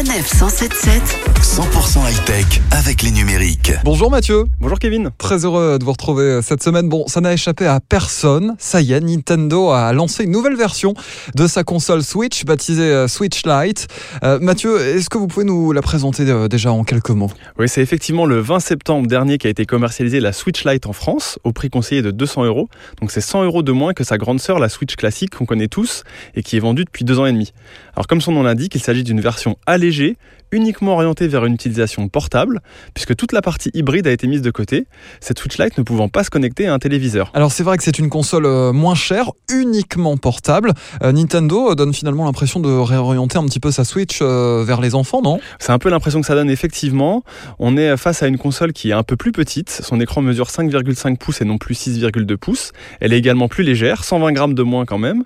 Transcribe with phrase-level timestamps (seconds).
[0.00, 1.02] Sanef 177.
[1.42, 3.72] 100% high-tech avec les numériques.
[3.84, 5.10] Bonjour Mathieu, Bonjour Kevin.
[5.18, 6.88] très heureux de vous retrouver cette semaine.
[6.88, 8.54] Bon, ça n'a échappé à personne.
[8.58, 10.94] Ça y est, Nintendo a lancé une nouvelle version
[11.34, 13.88] de sa console Switch, baptisée euh, Switch Lite.
[14.24, 17.30] Euh, Mathieu, est-ce que vous pouvez nous la présenter euh, déjà en quelques mots?
[17.58, 21.38] Oui, c'est effectivement le 20 septembre dernier qu'a été commercialisée la Switch Lite en France
[21.44, 22.70] au prix conseillé de 200 euros.
[23.02, 25.68] Donc c'est 100 euros de moins que sa grande sœur, la Switch classique qu'on connaît
[25.68, 26.04] tous
[26.34, 27.52] et qui est vendue depuis deux ans et demi.
[27.94, 29.89] Alors comme son nom l'indique, il s'agit d'une version allégée,
[30.52, 32.60] uniquement orientée vers une utilisation portable,
[32.92, 34.86] puisque toute la partie hybride a été mise de côté,
[35.20, 37.30] cette Switch Lite ne pouvant pas se connecter à un téléviseur.
[37.34, 40.72] Alors c'est vrai que c'est une console euh, moins chère, uniquement portable.
[41.02, 44.96] Euh, Nintendo donne finalement l'impression de réorienter un petit peu sa Switch euh, vers les
[44.96, 45.38] enfants, non?
[45.60, 47.22] C'est un peu l'impression que ça donne effectivement.
[47.58, 49.70] On est face à une console qui est un peu plus petite.
[49.70, 52.72] Son écran mesure 5,5 pouces et non plus 6,2 pouces.
[53.00, 55.24] Elle est également plus légère, 120 grammes de moins quand même.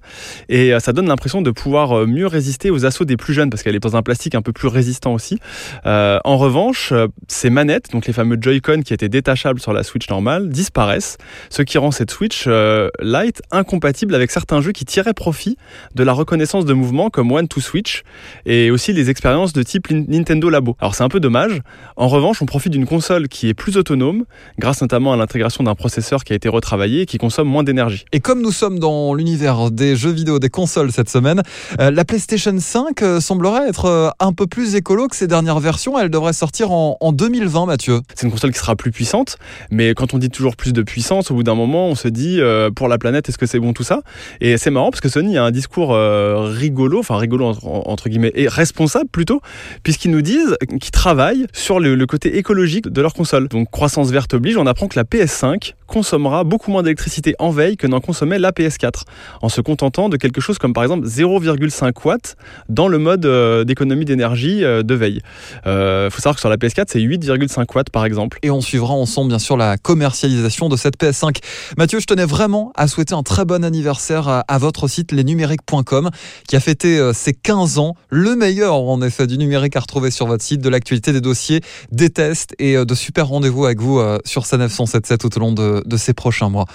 [0.49, 3.51] Et euh, ça donne l'impression de pouvoir euh, mieux résister aux assauts des plus jeunes
[3.51, 5.39] parce qu'elle est dans un plastique un peu plus résistant aussi.
[5.87, 9.83] Euh, en revanche, euh, ces manettes, donc les fameux Joy-Con qui étaient détachables sur la
[9.83, 11.19] Switch normale, disparaissent.
[11.51, 15.57] Ce qui rend cette Switch euh, Lite incompatible avec certains jeux qui tiraient profit
[15.95, 18.03] de la reconnaissance de mouvements comme One to Switch
[18.47, 20.77] et aussi les expériences de type Nintendo Labo.
[20.81, 21.61] Alors c'est un peu dommage.
[21.97, 24.25] En revanche, on profite d'une console qui est plus autonome,
[24.59, 28.05] grâce notamment à l'intégration d'un processeur qui a été retravaillé et qui consomme moins d'énergie.
[28.13, 31.43] Et comme nous sommes dans l'univers des jeux vidéo, des consoles cette semaine,
[31.81, 35.99] euh, la PlayStation 5 euh, semblerait être un peu plus écolo que ses dernières versions.
[35.99, 38.01] Elle devrait sortir en, en 2020, Mathieu.
[38.15, 39.39] C'est une console qui sera plus puissante,
[39.71, 42.41] mais quand on dit toujours plus de puissance, au bout d'un moment, on se dit
[42.41, 44.01] euh, pour la planète, est-ce que c'est bon tout ça?
[44.41, 48.33] Et c'est marrant parce que Sony a un discours euh, rigolo, enfin rigolo entre, guillemets,
[48.35, 49.41] et responsable plutôt,
[49.83, 53.49] puisqu'ils nous disent qu'ils travaillent sur le, le côté écologique de leur console.
[53.49, 57.77] Donc croissance verte oblige, on apprend que la PS5 consommera beaucoup moins d'électricité en veille
[57.77, 59.03] que n'en consommait la PS4,
[59.43, 62.37] en se contentant de quelque chose comme par exemple 0,5 watts
[62.69, 65.21] dans le mode euh, d'économie d'énergie euh, de veille.
[65.67, 68.39] Il faut savoir que sur la PS4, c'est 8,5 watts par exemple.
[68.43, 71.39] Et on suivra ensemble, bien sûr, la commercialisation de cette PS5.
[71.79, 76.11] Mathieu, je tenais vraiment à souhaiter un très bon anniversaire à, à votre site lesnumériques.com
[76.49, 77.95] qui a fêté euh, ses 15 ans.
[78.11, 81.61] Le meilleur, en effet, du numérique à retrouver sur votre site, de l'actualité des dossiers,
[81.93, 85.41] des tests et euh, de super rendez-vous avec vous euh, sur Sanef 177 tout au
[85.41, 86.67] long de, de ces prochains mois.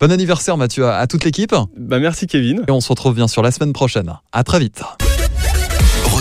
[0.00, 1.54] Bon anniversaire, Mathieu, à, à toute l'équipe.
[1.76, 2.64] Bah merci Kevin.
[2.68, 4.12] Et on se retrouve bien sûr la semaine prochaine.
[4.32, 4.82] À très vite.